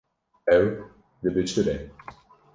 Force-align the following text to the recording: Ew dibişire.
Ew 0.57 0.65
dibişire. 1.23 1.77